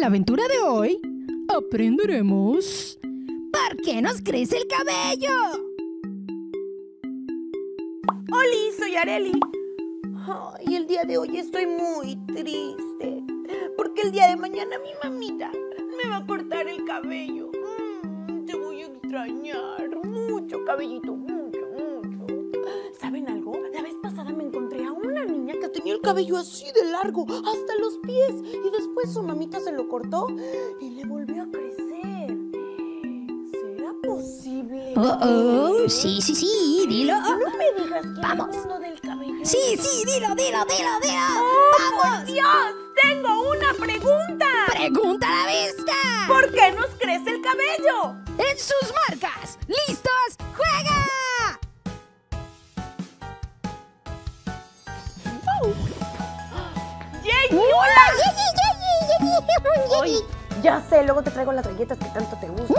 [0.00, 0.98] En la aventura de hoy
[1.54, 5.28] aprenderemos ¿Por qué nos crece el cabello?
[8.32, 9.38] Hola, soy Areli.
[10.26, 13.22] Ay, el día de hoy estoy muy triste.
[13.76, 17.50] Porque el día de mañana mi mamita me va a cortar el cabello.
[17.52, 20.00] Mm, te voy a extrañar.
[20.06, 21.14] Mucho, cabellito,
[25.90, 28.32] tenía el cabello así de largo, hasta los pies.
[28.42, 30.26] Y después su mamita se lo cortó
[30.80, 32.36] y le volvió a crecer.
[33.50, 34.94] ¿Será posible?
[34.96, 37.14] Oh, oh, sí, sí, sí, dilo.
[37.20, 38.56] No me digas que Vamos.
[38.56, 39.44] mundo del cabello.
[39.44, 41.26] Sí, sí, dilo, dilo, dilo, dilo.
[41.38, 42.18] ¡Oh, ¡Vamos!
[42.18, 42.46] por Dios!
[43.02, 44.46] ¡Tengo una pregunta!
[44.70, 45.94] ¡Pregunta a la vista!
[46.28, 48.16] ¿Por qué nos crece el cabello?
[48.38, 49.99] En sus marcas, listos,
[60.62, 62.76] Ya sé, luego te traigo las galletas que tanto te gustan.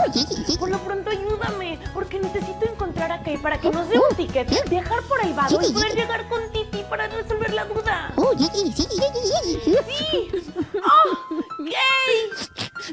[0.58, 4.48] Por lo pronto ayúdame, porque necesito encontrar a Kay para que nos dé un ticket,
[4.68, 8.12] viajar por el vado y poder llegar con Titi para resolver la duda.
[8.78, 10.30] ¡Sí!
[10.76, 11.18] ¡Oh!
[11.58, 12.30] ¡Kay!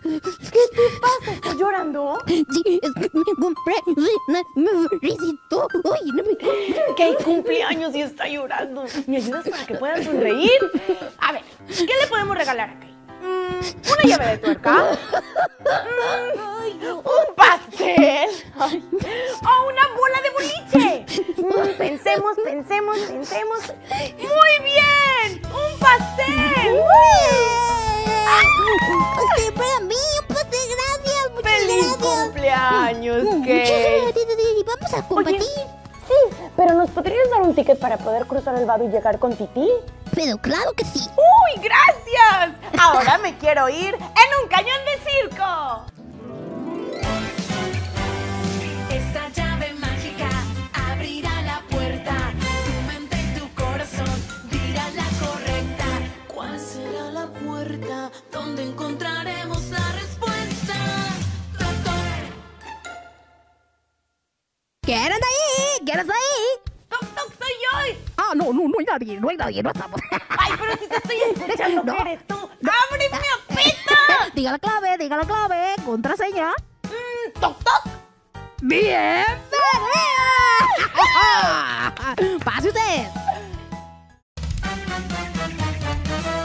[0.02, 1.32] ¿Qué te pasa?
[1.34, 2.18] ¿Estás llorando?
[2.28, 3.76] Sí, es que me compré
[4.26, 5.68] una nuevecito.
[5.84, 8.86] Uy, no me Kay cumpleaños y está llorando.
[9.06, 10.60] ¿Me ayudas para que pueda sonreír?
[11.20, 12.89] A ver, ¿qué le podemos regalar a Kay?
[13.60, 14.86] ¿Una llave de tuerca?
[16.82, 18.30] ¿Un pastel?
[18.58, 21.06] ¿O una bola de boliche?
[21.78, 23.60] Pensemos, pensemos, pensemos.
[24.18, 25.42] ¡Muy bien!
[25.46, 26.82] ¡Un pastel!
[29.16, 31.32] Pastel para mí, un pastel, gracias.
[31.34, 32.24] Muchas ¡Feliz gracias.
[32.24, 34.02] cumpleaños, Muchas Kay!
[34.02, 34.66] gracias.
[34.66, 35.42] Vamos a compartir.
[35.42, 36.16] Sí,
[36.58, 39.70] pero ¿nos podrías dar un ticket para poder cruzar el vado y llegar con Titi?
[40.16, 41.08] Pero claro que sí.
[41.16, 42.59] ¡Uy, gracias!
[43.40, 45.86] Quiero ir en un cañón de circo.
[48.92, 50.30] Esta llave mágica
[50.92, 52.34] abrirá la puerta.
[52.66, 55.86] Tu mente y tu corazón dirán la correcta.
[56.28, 60.76] ¿Cuál será la puerta donde encontraremos la respuesta?
[61.58, 61.94] Toc.
[64.82, 65.86] ¿Quién anda ahí?
[65.86, 66.06] ¿Quién ahí?
[66.90, 68.00] ¡Toc, toc, soy yo!
[68.18, 70.02] Ah, no, no, no hay nadie, no hay nadie, no estamos.
[70.30, 71.96] ¡Ay, pero si te estoy escuchando, No.
[71.96, 72.36] ¿qué eres tú?
[74.34, 76.52] Diga la clave, diga la clave, contraseña.
[76.84, 77.84] Mm, ¡Toc, toc!
[78.62, 79.26] ¡Bienvenida!
[82.44, 83.08] ¡Pase usted!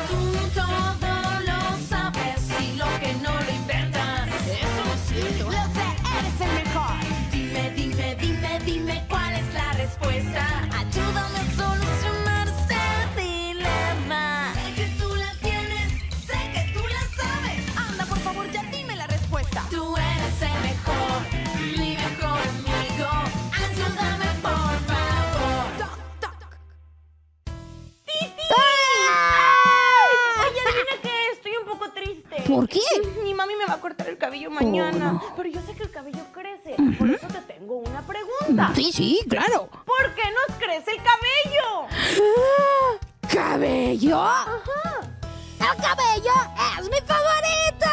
[0.09, 0.21] Tú
[0.55, 4.29] todo lo sabes y lo que no lo inventas.
[4.47, 5.45] Eso no es cierto.
[5.45, 5.87] Lo sé,
[6.19, 6.97] eres el mejor.
[7.33, 10.43] Dime, dime, dime, dime cuál es la respuesta.
[10.79, 11.14] Ayúdame
[32.47, 32.81] ¿Por qué?
[33.23, 35.13] Mi mami me va a cortar el cabello mañana.
[35.13, 35.23] no.
[35.37, 36.77] Pero yo sé que el cabello crece.
[36.99, 38.73] Por eso te tengo una pregunta.
[38.75, 39.69] Sí, sí, claro.
[39.85, 41.89] ¿Por qué nos crece el cabello?
[43.33, 44.21] ¿Cabello?
[44.21, 45.01] Ajá.
[45.61, 46.33] ¡El cabello
[46.79, 47.91] es mi favorito!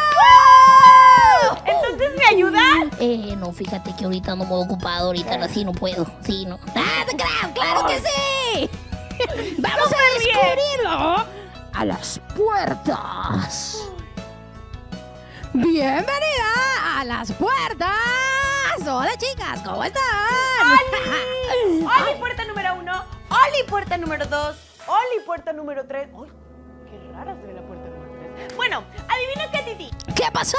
[1.65, 2.99] Entonces, ¿me ayudas?
[2.99, 6.05] Eh, no, fíjate que ahorita no me he ocupado, ahorita así no puedo.
[6.25, 6.59] Sí, no.
[6.75, 7.53] ¡Ah, creas!
[7.53, 8.69] ¡Claro que sí!
[9.59, 10.35] ¡Vamos a bien.
[10.37, 11.25] descubrirlo!
[11.73, 13.87] A las puertas.
[15.53, 17.89] ¡Bienvenida a las puertas!
[18.87, 20.01] Hola, chicas, ¿cómo están?
[21.53, 23.03] Oli, puerta número uno.
[23.29, 24.55] Oli, puerta número dos.
[24.87, 26.07] Oli, puerta número tres.
[26.15, 26.29] ¡Ay,
[26.89, 28.55] qué rara se ve la puerta número tres!
[28.55, 29.91] Bueno, adivina qué, Titi.
[30.15, 30.57] ¿Qué pasó?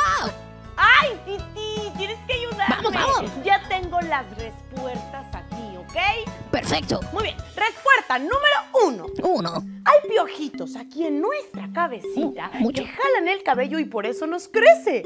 [0.77, 1.91] ¡Ay, Titi!
[1.97, 2.77] Tienes que ayudarme.
[2.77, 3.31] Vamos, vamos.
[3.45, 6.31] Ya tengo las respuestas aquí, ¿ok?
[6.51, 7.01] Perfecto.
[7.13, 7.37] Muy bien.
[7.57, 9.07] Respuesta número uno.
[9.23, 9.72] Uno.
[10.09, 12.83] Piojitos aquí en nuestra cabecita Uh, mucho.
[12.83, 15.03] que jalan el cabello y por eso nos crece.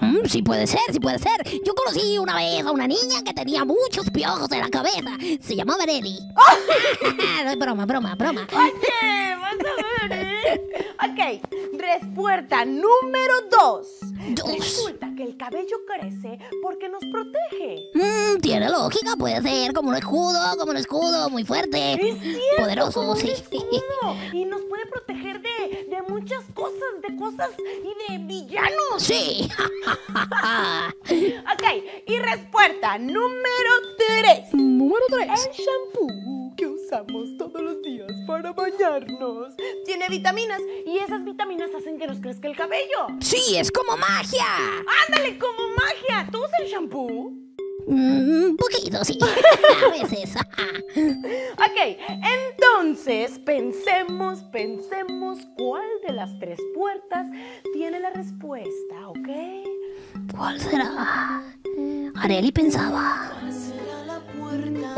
[0.00, 1.32] Mm, sí puede ser, sí puede ser.
[1.64, 5.16] Yo conocí una vez a una niña que tenía muchos piojos en la cabeza.
[5.40, 6.18] Se llamaba Nelly.
[7.44, 8.46] no broma, broma, broma.
[8.52, 10.60] Oye, vas a ver, ¿eh?
[11.02, 13.86] Ok, respuesta número dos.
[14.34, 14.52] Dos.
[14.58, 17.90] Resulta que el cabello crece porque nos protege.
[17.94, 21.94] Mm, tiene lógica, puede ser como un escudo, como un escudo muy fuerte.
[21.94, 22.16] Es
[23.16, 23.32] sí.
[24.32, 29.02] Y nos puede proteger de, de muchas cosas, de cosas y de villanos.
[29.02, 29.48] Sí.
[31.52, 31.64] Ok,
[32.06, 34.52] y respuesta número tres.
[34.52, 35.28] Número 3.
[35.28, 39.54] El shampoo que usamos usamos todos los días para bañarnos.
[39.84, 43.06] Tiene vitaminas y esas vitaminas hacen que nos crezca el cabello.
[43.20, 44.44] Sí, es como magia.
[45.06, 46.28] ¡Ándale, como magia!
[46.32, 47.39] ¿Tú usas el shampoo?
[47.90, 49.18] Mm, Un poquito, sí.
[49.86, 50.34] A veces.
[50.36, 51.98] Ok,
[52.54, 57.26] entonces pensemos, pensemos cuál de las tres puertas
[57.72, 59.28] tiene la respuesta, ¿ok?
[60.36, 61.42] ¿Cuál será?
[62.16, 63.32] Areli pensaba.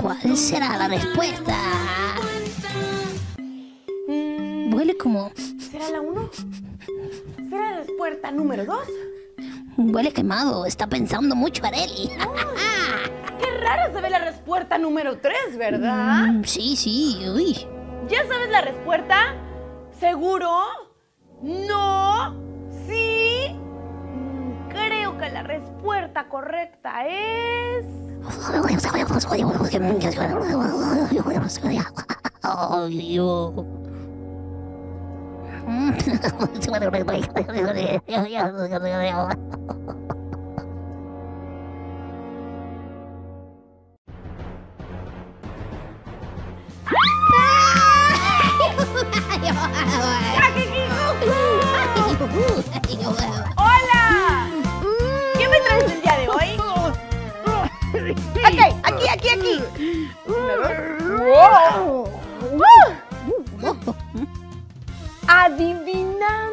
[0.00, 1.54] ¿Cuál será la respuesta?
[4.08, 5.30] Mm, Huele como.
[5.70, 6.28] ¿Será la uno?
[7.48, 8.86] ¿Será la puerta número dos?
[9.76, 10.66] Huele quemado.
[10.66, 12.10] Está pensando mucho Areli.
[13.38, 16.26] Qué rara se ve la respuesta número tres, ¿verdad?
[16.28, 17.18] Mm, Sí, sí.
[17.34, 17.66] Uy.
[18.08, 19.16] ¿Ya sabes la respuesta?
[19.98, 20.50] ¿Seguro?
[21.42, 22.34] ¿No?
[22.86, 23.48] ¿Sí?
[23.54, 27.84] Mm, Creo que la respuesta correcta es...
[38.12, 39.28] やいやいやややや
[65.26, 66.52] ¡Adivinanza!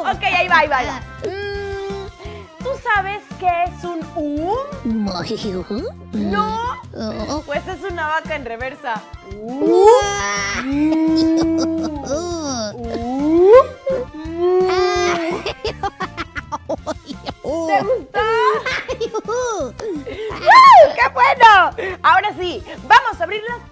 [0.00, 0.76] Ok, ahí va, ahí va.
[0.78, 1.00] ahí va.
[1.24, 2.08] Mm,
[2.62, 4.54] ¿Tú sabes qué es un U?
[6.12, 7.42] No.
[7.46, 9.02] Pues es una vaca en reversa.
[9.32, 9.86] Uh,
[17.66, 18.20] ¿Te gustó?
[19.24, 19.74] ¡Woo!
[19.78, 21.98] ¡Qué bueno!
[22.02, 23.63] Ahora sí, vamos a abrir las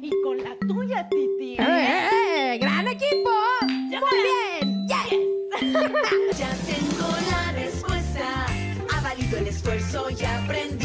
[0.00, 1.56] y con la tuya, Titi.
[1.58, 2.58] ¡Eh!
[2.60, 3.30] ¡Gran equipo!
[3.90, 4.86] Ya ¡Muy bien!
[4.86, 6.38] ¡Yes!
[6.38, 8.46] Ya tengo la respuesta.
[8.94, 10.75] Ha valido el esfuerzo y aprendimos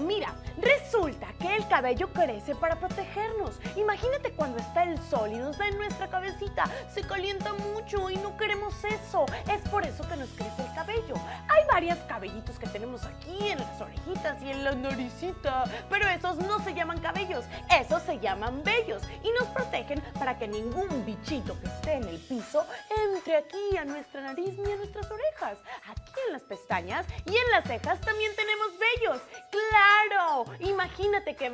[0.00, 0.32] Mira,
[1.78, 3.54] cabello crece para protegernos.
[3.76, 6.64] Imagínate cuando está el sol y nos da en nuestra cabecita.
[6.92, 9.26] Se calienta mucho y no queremos eso.
[9.48, 11.14] Es por eso que nos crece el cabello.
[11.46, 15.66] Hay varios cabellitos que tenemos aquí en las orejitas y en la naricita.
[15.88, 20.48] Pero esos no se llaman cabellos, esos se llaman vellos y nos protegen para que
[20.48, 22.66] ningún bichito que esté en el piso
[23.06, 25.58] entre aquí a nuestra nariz ni a nuestras orejas.
[25.88, 29.20] Aquí en las pestañas y en las cejas también tenemos vellos.
[29.52, 30.46] ¡Claro!
[30.58, 31.50] Imagínate que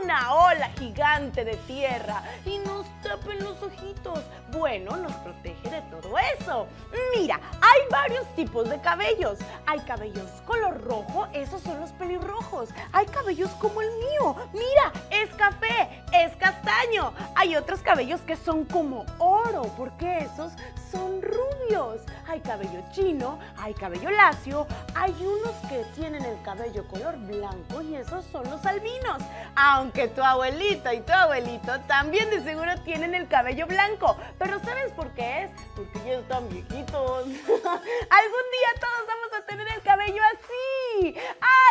[0.00, 4.20] una ola gigante de tierra y nos tapen los ojitos.
[4.52, 6.66] Bueno, nos protege de todo eso.
[7.14, 9.38] Mira, hay varios tipos de cabellos.
[9.66, 12.70] Hay cabellos color rojo, esos son los pelirrojos.
[12.92, 14.36] Hay cabellos como el mío.
[14.52, 17.12] Mira, es café, es castaño.
[17.34, 20.52] Hay otros cabellos que son como oro, porque esos
[20.90, 22.02] son rubios.
[22.28, 27.94] Hay cabello chino, hay cabello lacio, hay unos que tienen el cabello color blanco y
[27.94, 29.07] esos son los albinos.
[29.56, 34.16] Aunque tu abuelito y tu abuelito también de seguro tienen el cabello blanco.
[34.38, 35.50] Pero ¿sabes por qué es?
[35.74, 37.26] Porque ya están viejitos.
[37.26, 41.16] Algún día todos vamos a tener el cabello así.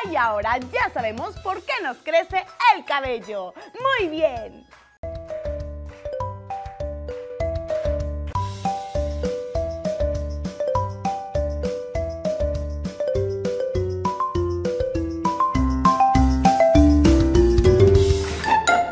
[0.06, 0.15] ¡Ay!
[0.15, 3.53] Ahora ya sabemos por qué nos crece el cabello.
[4.00, 4.65] Muy bien.